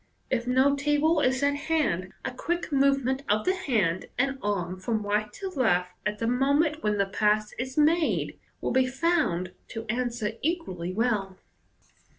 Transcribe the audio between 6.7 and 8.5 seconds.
when the pass is made,